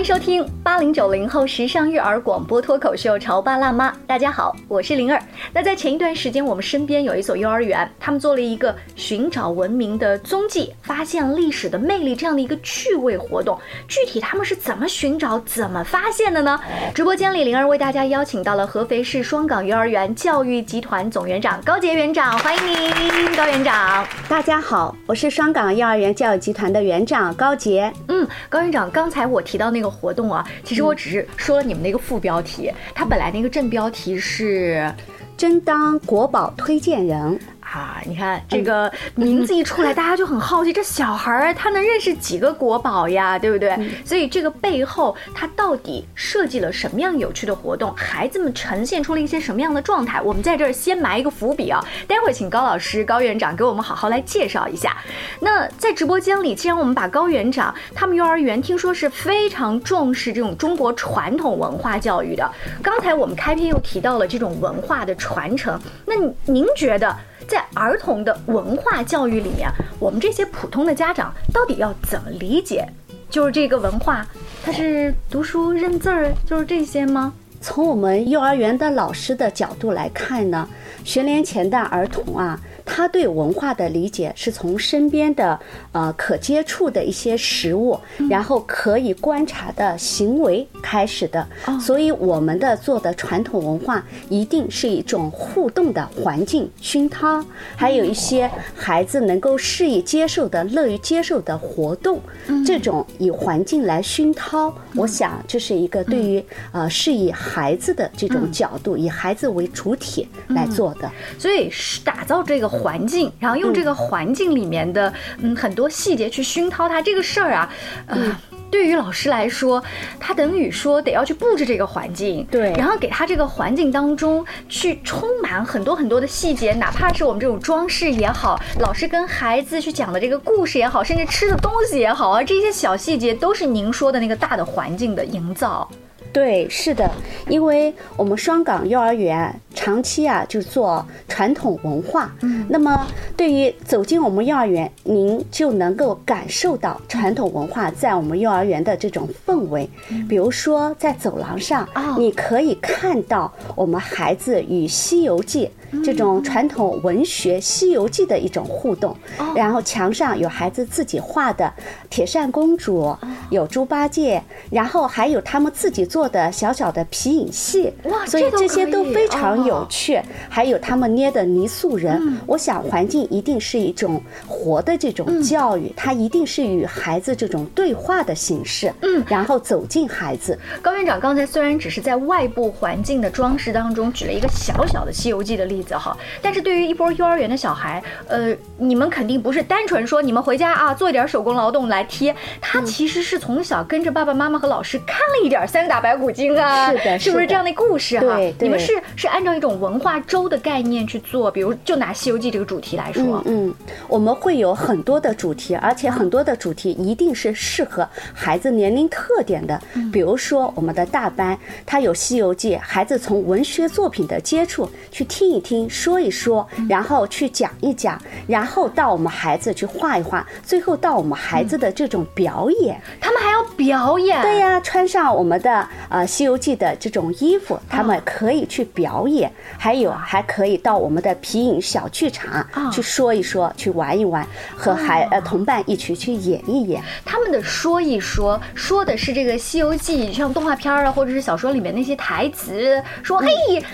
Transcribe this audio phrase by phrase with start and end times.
[0.00, 3.90] 欢迎收听八零九零后时尚育儿广播脱口秀《潮爸辣妈》。
[4.06, 5.20] 大家好，我是灵儿。
[5.52, 13.58] 那在前一段时间，我们身边有一所幼儿园，他们做了一个寻找文明的踪迹，发现历史的魅力这样的一个趣味活动。
[13.88, 16.60] 具体他们是怎么寻找、怎么发现的呢？
[16.94, 24.06] 直播间里，灵儿为大家邀请到了合肥市双港幼儿园教育集团总园长高杰园长，欢迎您，高园长。
[24.28, 27.92] 大家好，我是双港幼儿园教育集团的园长高杰。
[28.06, 34.92] 嗯，高园长，刚才我提到那个活动啊，其实我只是说了你们那个副标题，它本来那个正标题是
[35.36, 37.38] “真当国宝推荐人”。
[37.72, 43.38] 啊，你看这个 名字一出来，大家就很好奇，这小孩儿他能认识几个国宝呀？
[43.38, 43.78] 对不对？
[44.04, 47.94] 所以这个背后他到底设计了什么样有趣的活动？
[47.94, 50.20] 孩子们呈现出了一些什么样的状态？
[50.20, 54.96] 我们在这儿先埋一个伏笔啊，待会儿请高老师、高院长给我们好好来介绍一下。
[55.38, 62.50] 那在直播间里，既然我们把高园长他们幼儿园听说是非常重视这种中国传统文化教育的，
[62.82, 66.14] 刚才我们开篇又提到了这种文化的传承，那
[66.46, 67.16] 您觉得？
[67.48, 72.86] 在儿童的文化教育里面，我们这些普通的家长到底要怎么理解？
[73.28, 74.26] 就是这个文化，
[74.64, 77.32] 它是读书认字儿，就是这些吗？
[77.60, 80.68] 从我们幼儿园的老师的角度来看呢，
[81.04, 82.58] 学龄前的儿童啊。
[82.92, 85.58] 他对文化的理解是从身边的
[85.92, 87.96] 呃可接触的一些食物，
[88.28, 91.46] 然后可以观察的行为开始的。
[91.80, 97.44] 所以我们的做的传统文化一定是一种互动的环境熏陶，
[97.76, 102.18] 还有一些孩子能够适宜接受的、乐于接受的活动。
[102.66, 111.08] 这种以环境来熏陶，我想这是一个对于呃是以孩子的这种角度，以孩子为主体来做的。
[111.38, 112.79] 所以是打造这个。
[112.82, 117.72] 环境，然后用这个环境里面的嗯很多细节去熏陶他这个事儿啊，
[118.06, 118.36] 呃，
[118.70, 119.82] 对于老师来说，
[120.18, 135.88] 他等于说得要去布置这个环境，对，然后给他这个环境当中去充满很多很多的细节，哪怕是我们这种装饰也好，老师跟孩子去讲的这个故事也好，甚至吃的东西也好啊，这些小细节都是您说的那个大的环境的营造。
[136.32, 137.10] 对，是的，
[137.48, 149.88] 因为我们双港幼儿园长期啊就做传统文化，嗯，那么对于走进我们幼儿园，您就能够感受到传统文化在我们幼儿园的这种氛围。
[150.28, 155.66] 比如说在走廊上，你可以看到我们孩子与《西游记》。
[156.04, 159.16] 这种传统文学《西游记》的一种互动，
[159.54, 161.72] 然后墙上有孩子自己画的
[162.08, 163.14] 铁扇公主，
[163.50, 167.92] 有猪八戒，然后还有他们自己做的小小的皮影戏，
[168.26, 170.20] 所以这些都非常有趣。
[170.48, 180.56] 还有他们捏的泥塑人，我想环境一定是一种活的这种教育，它一定是与孩子这种对话的形式，嗯，然后走进孩子。
[180.80, 185.79] 高院长刚才虽然只是在外部环境的装饰当中举了一个小小的《西游记》的例子。
[185.80, 198.36] 例子哈，但是对于一波幼儿园的小孩，呃，你们肯定不是单纯说你们回家啊做一点手工劳动来贴，他其实是从小跟着爸爸妈妈和老师看了一点《三打白骨精》啊，是的，是不是这样的故事哈？
[198.60, 203.72] 你们是是按照一种文化周的概念去做，比如就拿《西游记》这个主题来说，嗯，
[204.06, 209.80] 我们会有很多的主题，而且很多的主题一定是适合孩子年龄特点的，
[210.12, 215.69] 比如说我们的大班，他有《西游记》，孩子从文学作品的接触去听一听。
[215.70, 224.42] 听说一说，然后去讲一讲，然后到我们孩子去画一画，最后到我们孩子的这种表演，他们还要表演。
[224.42, 229.48] 对呀，穿上我们的呃《西游记》的这种衣服，他们可以去表演，
[229.78, 234.44] 还有还可以到我们的皮影小剧场去说一说，去玩一玩，
[234.76, 237.00] 和孩呃同伴一起去演一演。
[237.24, 243.48] 他们的说一说，说的是这个《西游记》像动画片啊，或者是小说里面那些台词，说嘿，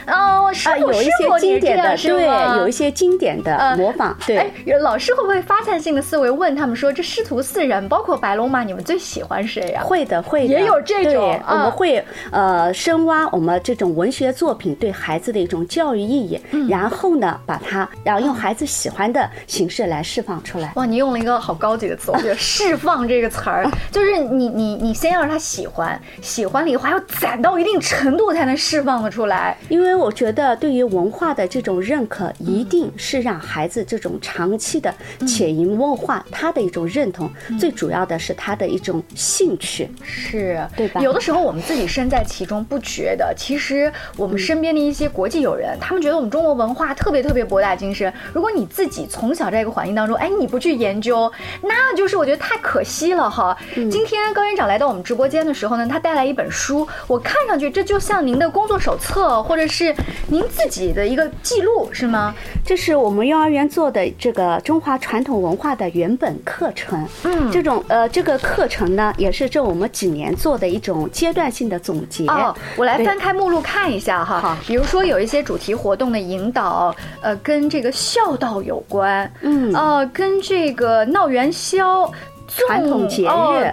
[0.07, 1.66] 哦，师傅师傅你。
[1.75, 4.15] 的对，有一些经典的模仿。
[4.27, 11.41] 对，老师会不会发散性的思维问他们说：“这师徒四人，包括白龙马，你们最喜欢谁呀？”会的，会的，也有这种。
[11.49, 20.73] 我们会呃深挖我们这种文学作品对孩子的一种教育意义，然后呢，把它然后用孩子喜欢的形式来释放出来。
[20.77, 29.57] 哇，你用了一个好高级的词，我觉得 “释放”这个词儿， 就是你你你先要让他喜欢，喜欢了以后还要攒到一定程度才能释放的出来。
[29.69, 31.47] 因为我觉得对于文化的。
[31.57, 34.95] 这种认可一定是让孩子这种长期的
[35.27, 39.91] 潜移默化，他的一种认同，最主要的是他的一种兴趣。
[40.03, 40.61] 是。
[40.77, 41.01] 对吧？
[41.01, 48.13] 有的时候我们自己身在其中不觉得，其实我们身边的一些国际友人，他们觉得我们中国文化特别特别博大精深。
[48.35, 51.33] 如果你自己从小在一个环境当中，哎，你不去研究，
[51.63, 53.57] 那就是我觉得太可惜了哈。
[53.75, 59.95] 今天高院长来到我们直播间的时候呢，他带来一本书，我看上去这就像您的工作手册，或者是
[60.27, 62.35] 您自己的一个记录，是吗？
[62.65, 67.07] 这是我们幼儿园做的这个中华传统文化的原本课程。
[67.25, 72.27] 嗯这种呃这个课程呢，也是这我们几年做的一种阶段性的总结。
[72.27, 74.41] 哦，我来翻开目录看一下哈。
[74.41, 82.11] 好比如说有一些主题活动的引导，呃，跟这个孝道有关，嗯呃，跟这个闹元宵。
[82.57, 83.27] 传统节日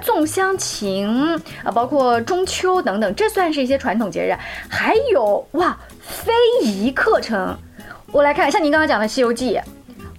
[0.03, 4.35] 粽香情啊，包括中秋等等，这算是一些传统节日。
[4.69, 6.33] 还有哇，非
[6.63, 7.57] 遗课程，
[8.11, 9.55] 我来看，像您刚刚讲的《西游记》，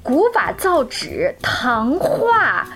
[0.02, 2.66] 古法造纸、糖画，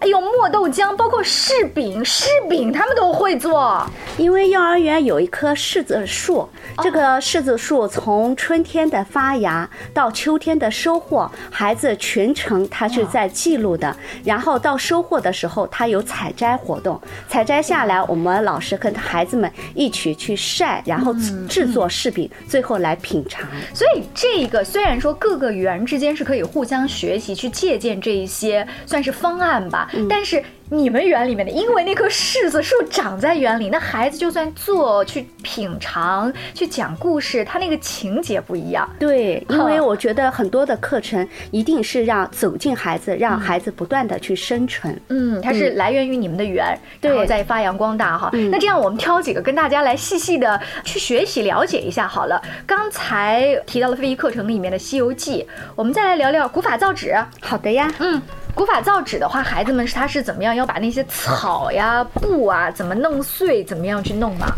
[0.00, 3.84] 哎呦，磨豆浆，包括柿饼，柿饼他们都会做。
[4.16, 6.48] 因为幼儿园有一棵柿子树，
[6.82, 13.94] 这个柿子树从春天的发芽到秋天的收获，孩子全程他是在记录的。
[14.24, 21.12] 然后到收获的时候，他有采摘活动，采摘下来，我们老师跟孩子们一起去晒，然后
[21.48, 23.48] 制作柿饼，最后来品尝。
[23.74, 38.88] 所以这个虽然说各个园之间是可以互相学习、去借鉴这一些算是方案吧，但是你们园里面的，因为那棵柿子树长在园里，那孩子就算做、去品尝、去讲故事，他那个情节不一样。
[38.98, 45.00] 对，因为我觉得很多的课程一定是让走进孩子，让孩子不断的去生存。
[45.08, 48.28] 嗯，它是来源于你们的园，对然后再发扬光大哈。
[48.34, 52.40] 嗯那这样我们挑几个跟大家来细细的去学习了解一下好了。
[52.66, 55.42] 刚才提到了非遗课程里面的《西游记》，
[55.74, 57.14] 我们再来聊聊古法造纸。
[57.40, 58.20] 好的呀，嗯，
[58.58, 64.48] 古法造纸的话，孩子们是他是怎么样要把那些草呀、布啊怎么弄碎，怎么样去弄吗？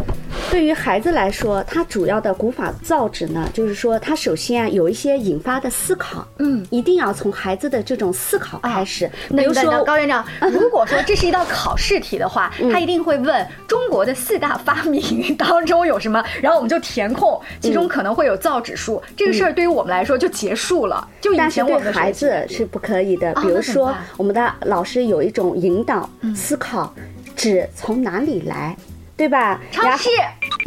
[0.50, 9.08] 对于孩子来说，他主要的古法造纸呢，就是说他首先啊有一些引发的思考，嗯，一定要从孩子的这种思考开始。
[9.29, 19.00] 比如说，高院长， 如果说这是一道考试题的话，他一定会问中国的四大发明当中有什么，然后我们就填空，其中可能会有造纸术。
[19.14, 23.31] 这个事儿对于我们来说就结束了，就以但是前我对孩们的学习子是不可以的。
[23.32, 26.92] 哦比如说我们的老师有一种引导思考，
[27.37, 28.76] 纸从哪里来，
[29.16, 29.60] 对吧？
[29.72, 30.10] 然后超市。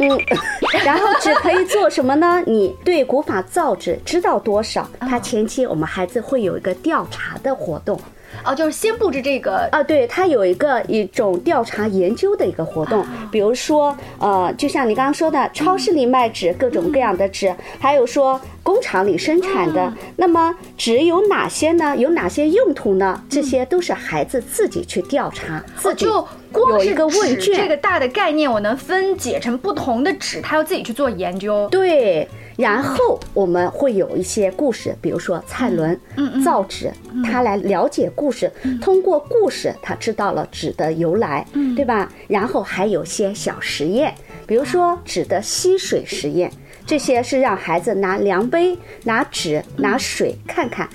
[0.00, 0.08] 嗯，
[0.84, 2.42] 然后纸可以做什么呢？
[2.46, 4.88] 你对古法造纸知道多少？
[5.00, 7.98] 它前期我们孩子会有一个调查的活动。
[8.44, 21.96] 哦，就是先布置这个啊，对，它有一个一种调查研究的一个活动，比如说，呃，就像你刚刚说的，超市里卖纸，各种各样的纸，还有说工厂里生产的，那么纸有哪些呢？
[21.96, 23.22] 有哪些用途呢？
[23.28, 31.68] 这些都是孩子自己去调查，自己就光是个问卷这，个大的概念，我能分解成不同的纸，他要自己去做研究。
[31.70, 32.28] 对。
[32.56, 35.98] 然后我们会有一些故事，比如说蔡伦
[36.44, 36.92] 造纸，
[37.24, 42.10] 他来了解故事，通过故事他知道了纸的由来，对吧？
[42.28, 44.14] 然后还有些小实验，
[44.46, 46.50] 比如说纸的吸水实验，
[46.86, 50.88] 这些是让孩子拿量杯、拿纸、拿水看看。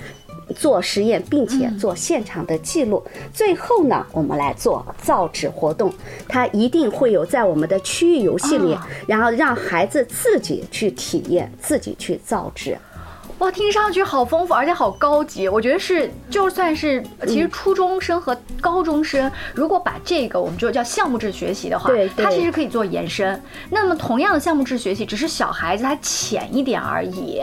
[0.54, 3.02] 做实验，并且做现场的记录。
[3.32, 5.92] 最后呢，我们来做造纸活动，
[6.28, 12.76] 它一定会有在我们的区域游戏里，啊然后让孩子自己去体验，自己去造纸。
[13.38, 15.48] 哇，听上去好丰富，而且好高级。
[15.48, 23.42] 我觉得是，就算是其实初中生和高中生，如果把这个我们就叫项目制学习的话，对对它其实可以做延伸。
[23.70, 27.40] 那么同样的项目制学习，只是小孩子他浅一点而已。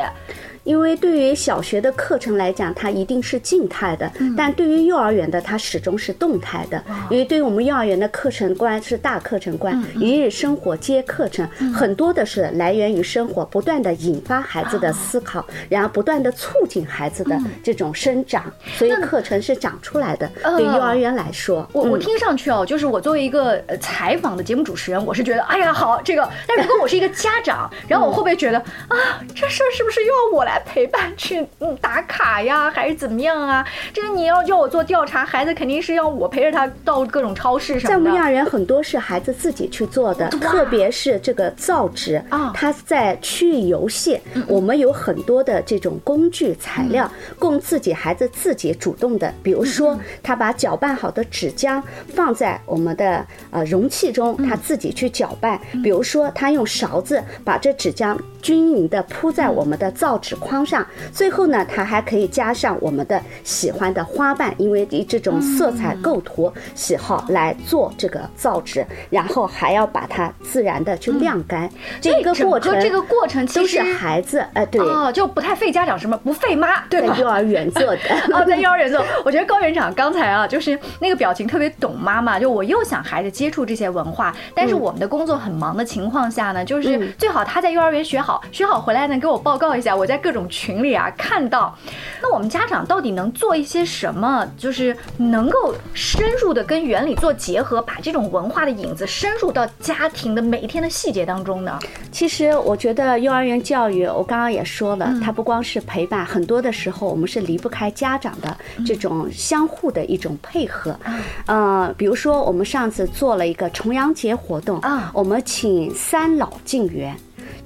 [0.67, 6.83] 因为对于小学的课程来讲，它一定是静态的，但对于幼儿园的，它始终是动态的。
[7.09, 18.43] 因为对于我们幼儿园的课程观是大课程观，一日生活皆课程，很多的是来源于生活，不断的引发孩子的思考，然后不断的促进孩子的这种生长，
[18.75, 20.29] 所以课程是长出来的。
[20.57, 21.99] 对幼儿园来说，我我嗯。
[22.07, 28.97] 听上去哦，就是我作为一个呃采访的节目主持人，我是觉得，哎呀好这个，但如果我是一个家长，然后我会不会觉得啊，
[29.33, 33.65] 这事儿是不是又要我来陪伴去嗯打卡呀， 还是怎么样啊？
[33.93, 37.87] 这个你要叫我做调查，孩子肯定是要我陪着他到各种超市什么的。
[37.89, 42.51] 在我们幼儿园很多是孩子自己去做的，特别是这个造纸啊。
[42.53, 60.85] 它在区域游戏，我们有很多的这种工具材料，供自己孩子自己主动的，比如说他把搅拌好的纸浆放在我们的呃容器中，他自己去搅拌，比如说他用勺子把这纸浆均匀的铺在我们的造纸框上。
[61.11, 71.69] 最后呢，它还可以加上我们的喜欢的花瓣，因为以这种色彩构图喜好来做这个造纸，然后还要把它自然的去晾干。
[71.99, 77.15] 这个过程，这个过程都是孩子，哎，对，哦，就不太费家长什么，不费妈，对吧？
[77.19, 77.99] 幼儿园做的，
[78.31, 79.03] 哦，在幼儿园做。
[79.25, 91.73] 我觉得高园长刚才啊，就是那个表情特别懂妈妈，就我又想孩子接触这些文化，但是我们的工作很忙的情况下呢，就是最好他在幼儿园学好，学好回来呢给我报告一下，我在各种群里啊看到。
[92.21, 101.79] 那我们家长到底能做一些什么，就是能够深入的跟原理做结合，把这种文化的影子深入到家庭的每一天的细节当中呢？
[102.11, 110.97] 其实我觉得幼儿园教育，我刚刚也说了，它不光是陪伴，很多的时候我们是离不开家长的这种相互的一种配合。
[111.45, 117.15] 呃，比如说我们上次做了一个重阳节活动啊，我们请三老进园。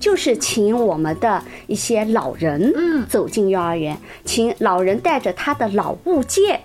[0.02, 6.60] 就是请我们的一些老人，嗯，走进幼儿园，请老人带着他的老物件，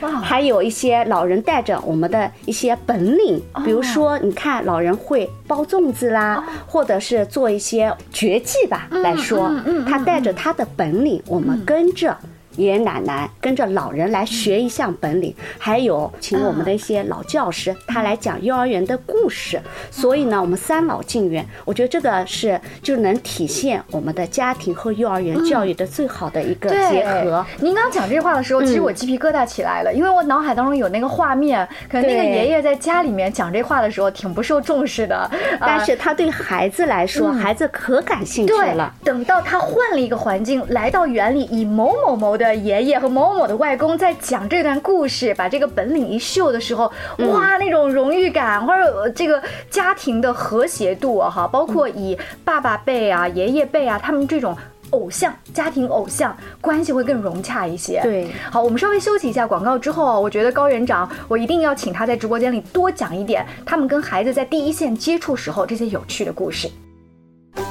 [0.00, 9.48] 哇，还有一些老人带着我们的一些本领，比如说，你看老人会包粽子啦，或者是做一些绝技吧，来说，
[9.88, 12.16] 他带着他的本领，我们跟着。
[12.56, 19.60] 爷爷奶奶跟着老人来学一项本领，还有请我们的一些老教师，他来讲幼儿园的故事。
[19.90, 27.44] 所以呢，我们三老进园，我觉得这个是就能体现我们的家庭和幼儿园教育的最好的一个结合。
[27.60, 35.30] 您刚讲这话的时候，其实我鸡皮疙瘩起来了，因为我脑海当中有那个画面，可能那个爷爷在家里面讲这话的时候挺不受重视的，
[35.60, 38.92] 但是他对孩子来说，孩子可感兴趣了。
[39.02, 42.41] 等到他换了一个环境，来到园里，以某某某的。
[42.42, 54.56] 的爷爷和某某的外公在讲这段故事，把这个本领一秀的时候，哇，那种荣誉感或者这个家庭的和谐度哈，包括以爸爸辈啊、爷爷辈啊，他们这种
[54.90, 58.00] 偶像家庭偶像关系会更融洽一些。
[58.02, 66.68] 对，好，我们稍微休息一下广告之后，我觉得高园长，我一定要请他在直播间里多讲一点他们跟孩子在第一线接触时候这些有趣的故事。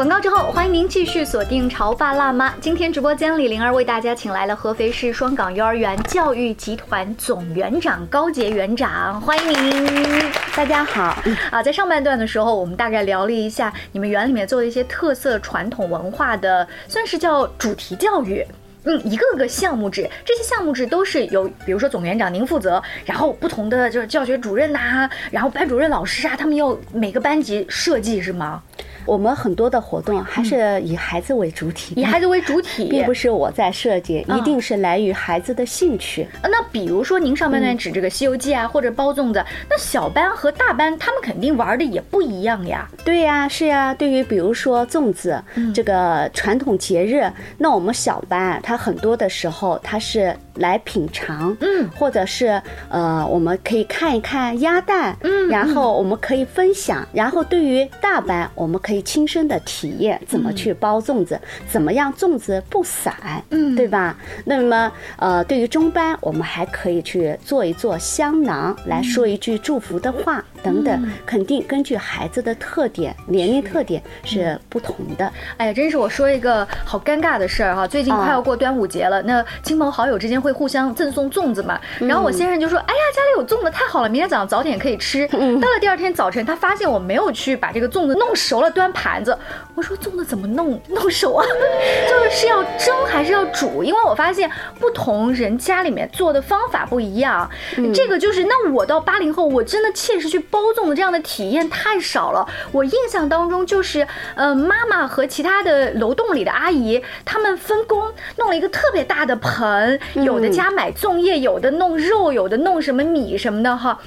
[0.00, 2.48] 广告之后，欢迎您继续锁定《潮爸辣妈》。
[2.58, 10.32] 今天直播间里，灵儿为大家请来了合肥市双岗幼儿园教育集团总园长高杰园长，欢迎您！
[10.56, 11.62] 大家好 啊！
[11.62, 18.42] 在上半段的时候，我们大概聊了一下你们园里面做的一些特色传统文化的，算是叫主题教育。
[18.84, 28.62] 嗯，一个个项目制，这些项目制都是由，比如说总园长您负责，然后不同的就是教学主任呐，然后班主任老师啊，他们要每个班级设计是吗？
[29.06, 36.26] 我们很多的活动还是以孩子为主体，以孩子为主体，并不是我在设计，一定是来于孩子的兴趣。
[36.42, 42.88] 那比如说您上半段指这个《西游记》啊，或者包粽子，那小班和大班他们肯定玩的也不一样呀。
[43.04, 43.94] 对呀，是呀。
[43.94, 45.42] 对于比如说粽子
[45.74, 52.60] 这个传统节日，那我们小班他很多的时候他是来品尝，嗯，或者是
[52.90, 57.06] 呃，我们可以看一看鸭蛋，嗯，然后我们可以分享。
[57.12, 63.14] 然后对于大班，我们可可以亲身的体验怎么去包粽子，怎么样粽子不散，
[63.50, 64.16] 嗯，对吧？
[64.44, 70.44] 那么，呃，对于中班，我们还可以去做一做香囊，来说一句祝福的话。
[70.62, 75.32] 等等，肯定根据孩子的特点、年龄特点是不同的。
[75.56, 77.88] 哎呀，真是我说一个好尴尬的事儿哈！
[77.88, 81.80] 最近快要过端午节了，那亲朋好友之间会互相赠送粽子嘛。
[82.00, 89.36] 然后我先生就说：“哎呀，家里有粽子太好了，明天早上早点可以吃。”到了第二天早晨，他发现我没有去把这个粽子弄熟了端盘子。
[89.74, 91.46] 我说：“粽子怎么弄 弄熟啊？
[92.08, 93.82] 就是是要蒸还是要煮？
[93.82, 97.48] 因为我发现不同人家里面做的方法不一样。
[97.94, 100.38] 这个就是那我到八零后，我真的切实去。
[100.50, 113.98] 包粽子这样的体验太少了，我印象当中就是，呃，妈妈和其他的楼栋里的阿姨，他们分工弄了一个特别大的盆，有的家买粽叶，有的弄肉，有的弄什么米什么的哈。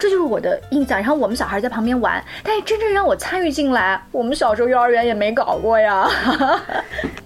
[0.00, 0.98] 这就是我的印象。
[0.98, 6.08] 然后我们小孩在旁边玩，但是真正让我参与进来，我们小时候幼儿园也没搞过呀。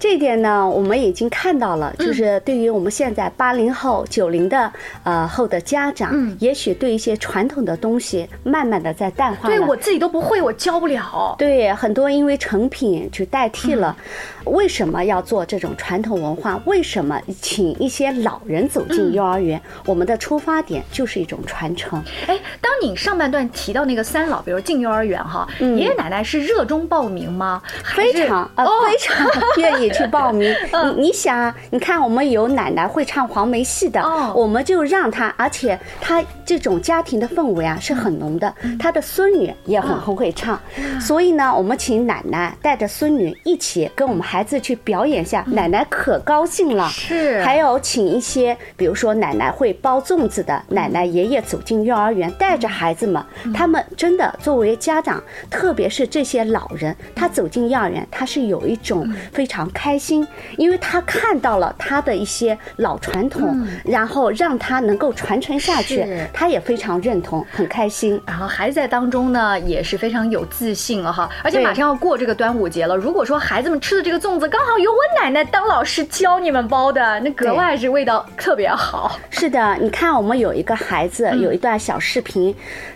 [0.05, 4.71] 这一点呢，我们已经看到了，就是对于我们现在八零后、九零的
[5.01, 9.49] 呃后的家长，嗯也许对一些传统的东西慢慢的在淡化。
[9.49, 11.33] 对我自己都不会，我教不了。
[11.39, 13.97] 对，很多因为成品去代替了。
[14.43, 16.61] 为什么要做这种传统文化？
[16.65, 19.59] 为什么请一些老人走进幼儿园？
[19.87, 21.99] 我们的出发点就是一种传承。
[22.27, 27.59] 哎，当你上半段提到那个三老，比如进幼儿园哈，嗯爷爷奶奶是热衷报名吗？
[27.95, 30.53] 非常呃、哦非常 愿意去报名。
[30.97, 34.33] 你你想啊，你看我们有奶奶会唱黄梅戏的，哦。
[34.35, 40.59] 我们就让她，而且她这种家庭的氛围啊是很浓的，她的孙女也很很会唱，
[40.99, 46.87] 所以呢，我们请奶奶带着孙女一起跟我们孩子去表演一下，奶奶可高兴了。
[46.89, 47.41] 是。
[47.43, 53.23] 还有请一些，比如说奶奶会包粽子的，奶奶爷爷走进幼儿园，带着孩子们，
[53.53, 60.25] 他们真的作为家长，特别是这些老人，他走进幼儿园，他是有一种非常开心，
[60.57, 68.19] 因为他看到了他的一些老传统，然后让他能够传承下去，他也非常认同，很开心。
[68.25, 72.95] 然后孩子在当中呢，也是非常有自信了哈，而且马上要过这个端午节了。
[72.95, 79.19] 如果说孩子们吃的这个粽子刚好有我奶奶当老师教你们包的，那格外是味道特别好。
[79.29, 82.55] 是的，你看我们有一个孩子，有一段小视频，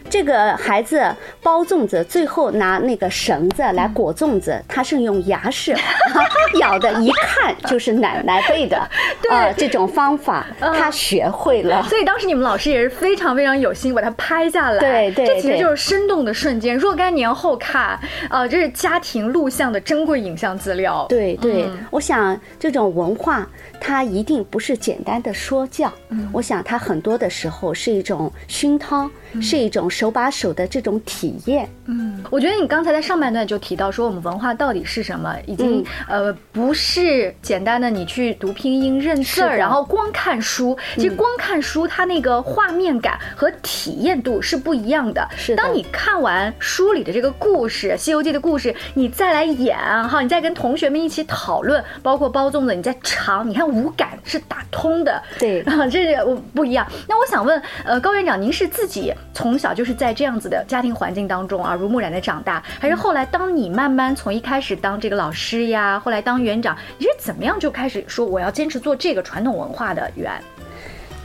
[0.09, 1.03] 这个孩子
[1.43, 5.75] 包粽子，最后拿那个绳子来裹粽子，他是用牙齿
[6.59, 8.89] 咬的，一看就是奶奶辈的，
[9.21, 11.83] 对呃这种方法他学会了。
[11.87, 14.79] 所以当时你们老师也是非常非常有心，把它拍下来。
[14.79, 16.75] 对对对这其实就是生动的瞬间。
[16.75, 17.99] 若干年后看，
[18.29, 21.05] 呃，这是家庭录像的珍贵影像资料。
[21.07, 23.47] 对对，嗯我想这种文化
[23.79, 31.69] 它一定不是简单的说教，嗯我想它很多的时候是一种熏陶，嗯是一种手把手的这种体验。
[31.89, 40.77] 嗯，我觉得你刚才在上半段就提到说，我们文化到底是什么，已经、呃不是简单的你去读拼音认字儿，然后光看书。
[40.95, 45.27] 其实光看书，它那个画面感和体验度是不一样的。
[45.35, 49.77] 是的当你看完书里的这个故事，《西游记》的故事，你再来演
[50.07, 55.19] 哈，你再跟同学们一起讨论，包括包粽子，你再尝，你看五感是打通的。
[55.39, 56.85] 对 啊，这是我不一样。
[57.07, 70.31] 那我想问，呃，高院长，您是自己从小就是在这样子的家庭环境当中耳濡目染的长大，还是后来当你慢慢从一开始当这个老师呀，后来当园长，你是怎么样就开始说我要坚持做这个传统文化的园？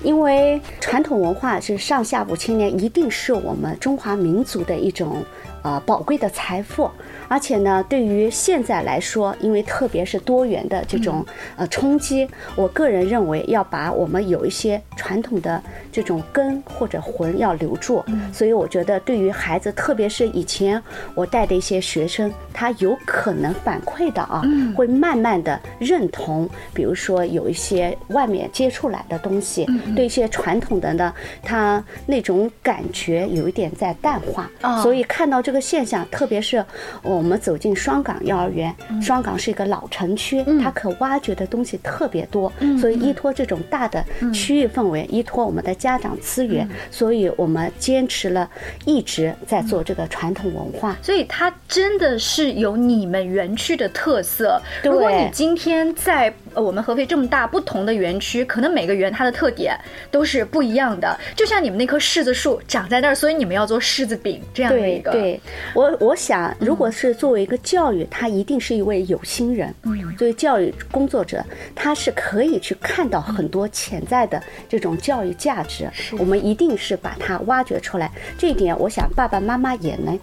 [0.05, 5.25] 因为传统文化是上下五千年，一定是我们中华民族的一种
[5.65, 6.89] 呃宝贵的财富。
[7.27, 11.25] 而且呢，对于现在来说，因为特别是多元的这种
[11.57, 18.05] 呃冲击，我个人认为要把我们有一些传统的这种根或者魂要留住。
[18.33, 20.81] 所以我觉得，对于孩子，特别是以前
[21.15, 24.43] 我带的一些学生，他有可能反馈的啊，
[24.77, 34.49] 会慢慢的认同，比如说有一些外面接触来的东西，对一些传统的呢，他那种感觉有一点在淡化。
[34.63, 36.65] 哦所以看到这个现象，特别是
[37.03, 48.49] 我们走进双港幼儿园，双港是一个老城区，它可挖掘的东西特别多，所以依托这种大的区域氛围，依托我们的家长资源，所以我们坚持了，
[48.85, 50.97] 一直在做这个传统文化。
[51.03, 54.63] 所以它真的是有你们园区的特色。
[54.85, 59.77] 如果你今天在呃我们合肥这么大不同的园区，可能每个园它的特点
[60.09, 61.19] 都是不一样的。
[61.35, 65.11] 就像你们那棵柿子树长在那儿，所以你们要做柿子饼这样的一个。
[65.11, 65.41] 对对，
[65.75, 69.75] 我我想，如果是作为一个教育，他一定是一位有心人。
[69.83, 75.91] 嗯作为教育工作者，他是可以去看到很多潜在的这种教育价值。
[76.21, 78.09] 我们一定是把它挖掘出来。
[78.39, 80.17] 这一点，我想爸爸妈妈也能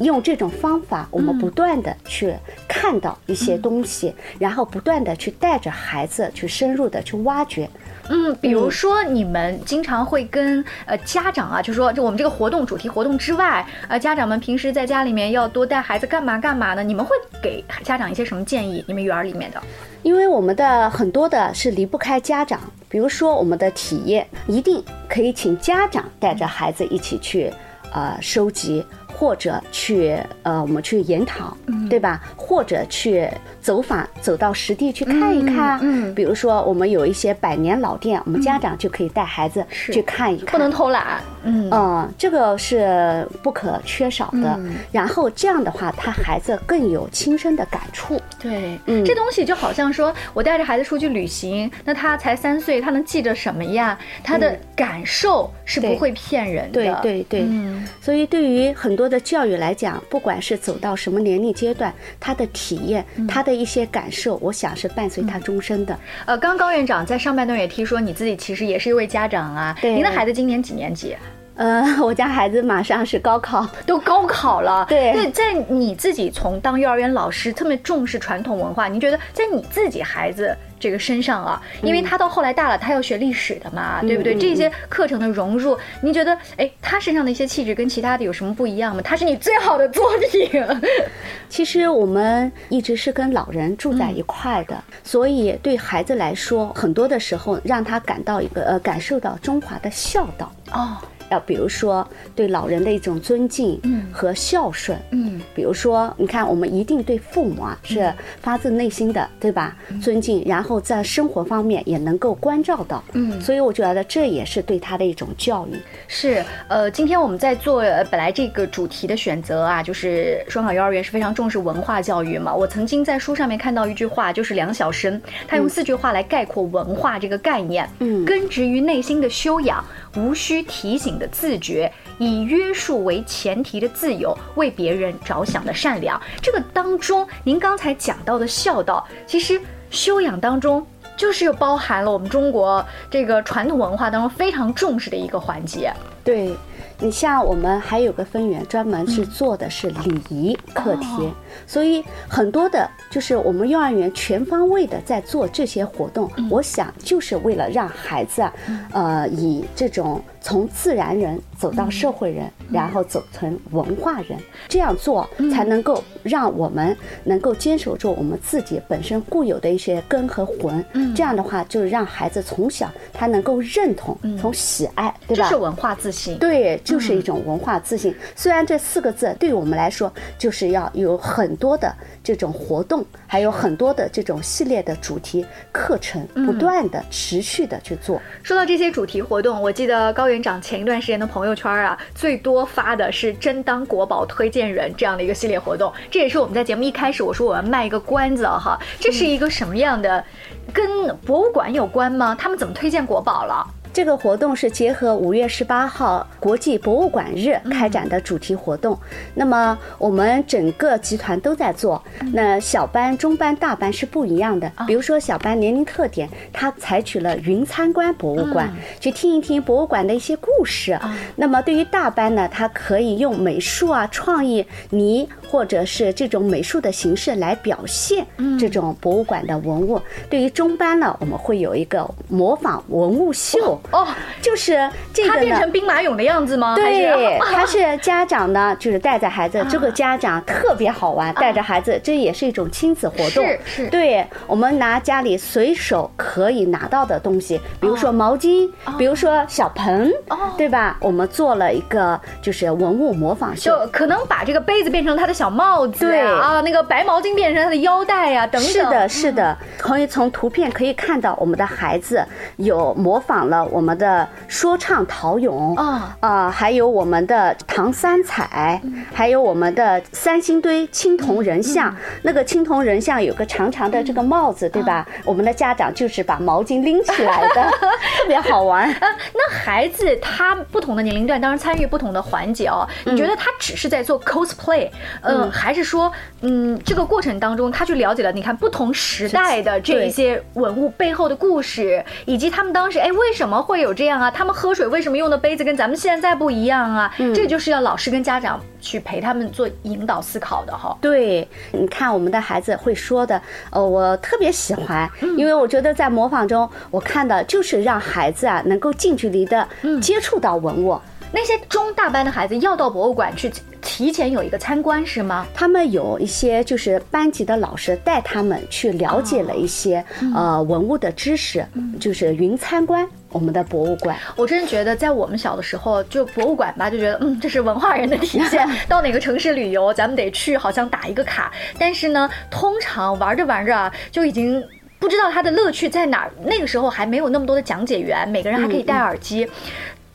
[0.00, 2.34] 用这种方法，我们不断的去
[2.68, 7.68] 看到一些东西，然后不断的去带着孩子去深入的去挖掘。
[8.10, 16.82] 嗯，比如说你们经常会跟呃家长啊，就说就我们这个活动主题活动之外，呃家长们平时在家里面要多带孩子干嘛干嘛呢？
[16.82, 18.82] 你们会给家长一些什么建议？
[18.88, 19.62] 你们园儿里面的？
[20.02, 27.52] 因为我们的很多的是离不开家长，比如说我们的体验，一定可以请家长带着孩子一起去，
[27.92, 28.82] 呃，收集
[29.18, 31.56] 或者去呃我们去研讨，
[31.90, 32.22] 对吧？
[32.36, 33.28] 或者去
[33.60, 35.78] 走访，走到实地去看一看。
[35.82, 40.52] 嗯嗯比如说我们有一些百年老店，我们家长就可以带孩子去看一看。
[40.52, 41.20] 不能偷懒。
[41.44, 44.54] 嗯，嗯，这个是不可缺少的。
[44.58, 48.20] 嗯然后这样的话，他孩子更有亲身的感触。
[48.38, 53.98] 对，嗯这东西就好像说我带着孩子出去旅行，那他才三岁，他能记着什么呀？
[54.22, 56.72] 他的感受是不会骗人的。
[56.72, 65.98] 对对对，嗯所以对于很多的教育来讲，不管是走到什么年龄阶段，他的体验、嗯他的一些感受，我想是伴随他终身的。
[66.24, 69.76] 呃，刚刚高院长在上半段也提说，你自己其实也是一位家长啊。
[69.80, 71.16] 对您的孩子今年几年级？
[71.58, 84.34] 呃， 我家孩子马上是高考，都高考了， 对那在你自己从当幼儿园老师特别重视传统文化，您觉得在你自己孩子这个身上啊，因为他到后来大了，他要学历史的嘛，对不对？
[84.34, 89.02] 嗯这些课程的融入，您觉得，哎，他身上的一些气质跟其他的有什么不一样吗？
[89.02, 90.64] 他是你最好的作品。
[91.50, 100.52] 其实我们一直是跟老人住在一块的，所以对孩子来说，很多的时候让他感到一个呃，感受到中华的孝道。
[100.70, 100.96] 哦，
[101.30, 103.80] 要比如说对老人的一种尊敬
[104.12, 109.76] 和孝顺，嗯，比如说你看，我们一定对父母啊是发自内心的，对吧？
[110.02, 113.40] 尊敬，然后在生活方面也能够关照到，嗯。
[113.40, 115.76] 所以我觉得这也是对他的一种教育。
[116.06, 122.54] 是，呃，今天我们在做呃本来这个主题的选择啊，就是双考幼儿园是非常重视文化教育嘛。
[122.54, 128.24] 我曾经在书上面看到一句话，就是梁晓声，他用四句话来概括文化这个概念：嗯。
[128.24, 129.84] 根植于内心的修养，
[130.18, 136.20] 无需提醒的自觉，以约束为前提的自由，为别人着想的善良。
[136.42, 140.86] 这个当中，您刚才讲到的孝道，其实修养当中。
[141.16, 145.92] 就是又包含了我们中国这个传统文化当中非常重视的一个环节。
[146.22, 146.54] 对，
[147.00, 151.32] 你像我们还有个分园，专门是做的是礼仪课题，
[151.66, 158.52] 所以很多的就是我们幼儿园全方位的在做这些活动，我想就是为了让孩子啊，
[158.92, 170.82] 呃，以这种从自然人走到社会人，然后走成文化人，这样做才能够让我们能够坚守住我们自己本身固有的一些根和魂。
[171.14, 175.44] 这样的话，就是让孩子从小他能够认同，从喜爱，对吧？
[175.44, 176.38] 这是文化自信。
[176.38, 178.14] 对，就是一种文化自信。
[178.34, 181.94] 虽然这四个字对我们来说，就是要有很多的
[182.28, 188.20] 这种活动，还有很多的这种系列的主题课程，不断的持续的去做。
[188.42, 195.90] 说到这些主题活动，我记得高园长前一段时间的朋友圈啊，最多发的是“真当国宝推荐人”这样的一个系列活动。
[196.10, 200.22] 这也是我们在节目一开始我说我要卖一个关子哈，这是一个什么样的？
[200.70, 202.36] 跟博物馆有关吗？
[202.38, 203.66] 他们怎么推荐国宝了？
[203.92, 208.98] 这个活动是结合五月十八号国际博物馆日开展的主题活动。
[209.34, 212.02] 那么我们整个集团都在做。
[212.32, 214.70] 那小班、中班、大班是不一样的。
[214.86, 220.98] 比如说小班年龄特点，它采取了云参观博物馆，去听一听博物馆的一些故事。
[221.36, 228.26] 那么对于大班呢，它可以用美术啊、创意泥或者是这种美术的形式来表现
[228.58, 230.00] 这种博物馆的文物。
[230.28, 233.80] 对于中班呢，我们会有一个模仿文物秀。
[233.92, 234.06] 哦，
[234.42, 235.68] 就是这个呢它变成。
[235.68, 236.74] 兵马俑的样子吗？
[236.74, 243.46] 对，是 他是家长呢，就是带着孩子，这个家长特别好玩，带着孩子，这也是一种亲子活动。
[243.46, 250.96] 是是对我们拿家里随手可以拿到的东西，比如说毛巾，比如说小盆，哦对吧？
[251.00, 253.70] 我们做了一个就是文物模仿秀。
[253.70, 258.72] 就可能把这个杯子变成他的小帽子对，啊，那个白毛巾变成他的腰带呀，等等。
[258.72, 262.20] 是的，是的，可以从图片可以看到，我们的孩子
[262.56, 268.82] 有模仿了我们的说唱陶俑啊啊、还有我们的唐三彩，
[269.14, 271.94] 还有我们的三星堆青铜人像。
[272.22, 275.06] 那个青铜人像有个长长的这个帽子，对吧？
[275.24, 277.62] 我们的家长就是把毛巾拎起来的，
[278.18, 278.90] 特别好玩。
[278.90, 279.00] 啊，
[279.32, 282.84] 那孩子他不同的年龄段，当然参与不同的环节哦。
[283.04, 294.30] 你觉得他只是在做 cosplay，呃，还是说，嗯，这个过程当中他去了解了，你看不同时代的这一些文物背后的故事，以及他们当时哎为什么会有这样啊？
[294.30, 297.14] 他们喝水为什么用的杯子跟咱们现在不一样啊？
[297.34, 300.96] 这就是要老师跟家长去陪他们做引导思考的哈。
[301.00, 309.66] 对，你看我们的孩子会说的，呃，我特别喜欢，因为我觉得在模仿中，我看到就是让孩子啊能够近距离的
[310.00, 310.98] 接触到文物。
[311.30, 315.46] 那些中大班的孩子要到博物馆去提前有一个参观是吗？
[315.54, 321.64] 他们有一些就是班级的老师带他们去了解了一些、呃文物的知识，
[321.98, 323.06] 就是云参观。
[323.30, 324.16] 我们的博物馆。
[324.36, 328.66] 我真觉得，在我们小的时候，就博物馆吧，就觉得嗯，这是文化人的体现。
[328.88, 331.52] 到哪个城市旅游，咱们得去，好像打一个卡。
[331.78, 334.64] 但是呢，通常玩着玩着啊，就已经
[334.98, 336.30] 不知道它的乐趣在哪儿。
[336.42, 339.46] 那个时候还没有那么多的讲解员，每个人还可以戴耳机。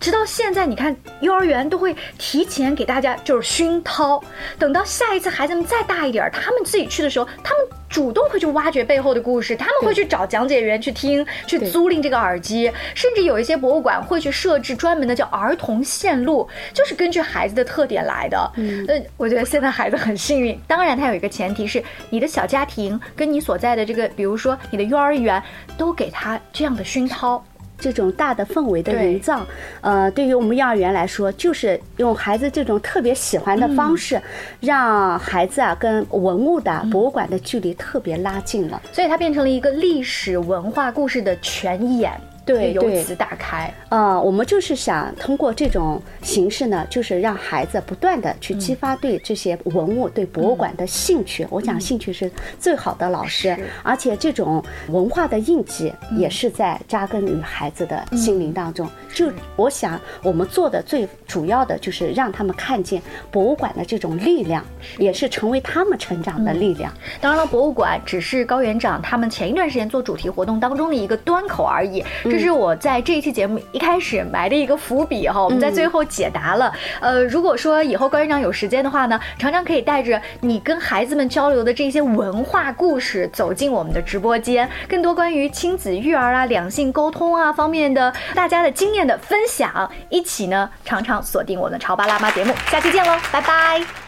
[0.03, 4.21] 直到现在，你看幼儿园都会提前给大家就是熏陶，
[4.59, 18.51] 等到下一次孩子们再大一点，他们自己去的时候，他们主动会去挖掘背后的故事，他们会去找讲解员去听，去租赁这个耳机，甚至有一些博物馆会去设置专门的叫儿童线路，就是根据孩子的特点来的。
[18.57, 25.41] 嗯，呃，我觉得现在孩子很幸运，当然他有一个前提是你的小家庭跟你所在的这个，比如说你的幼儿园，
[25.77, 27.41] 都给他这样的熏陶。
[27.77, 29.45] 这种大的氛围的营造，
[29.81, 34.21] 呃，对于我们幼儿园来说，就是用孩子这种特别喜欢的方式，
[34.59, 42.11] 让孩子啊跟文物的博物馆的距离特别拉近了，所以它变成了一个历史文化故事的全演。
[42.45, 43.73] 对，由此打开。
[43.89, 51.47] 呃，我们就是想通过这种形式呢，就是让孩子不断的去激发对这些文物、对博物馆的兴趣。
[51.49, 52.29] 我讲兴趣是
[52.59, 58.89] 最好的老师，而且这种文化的印记也是在扎根于孩子的心灵当中。
[59.13, 63.01] 就我想，我们做的最主要的就是让他们看见
[63.31, 64.65] 博物馆的这种力量，
[64.97, 66.91] 也是成为他们成长的力量。
[67.21, 72.03] 当然了，博物馆只是高园长他们前一段时间做主题活动当中的一个端口而已。
[72.33, 76.73] 这是我在这一期节目一开始埋的一个伏笔哈，我们在最后解答了。
[76.99, 94.02] 呃，如果说以后高院长有时间的话呢，常常可以带着你跟孩子们交流的这些文化故事走进我们的直播间，更多关于亲子育儿啊、两性沟通啊方面的大家的经验的分享，一起呢常常锁定我们的潮爸辣妈节目，下期见喽，拜拜。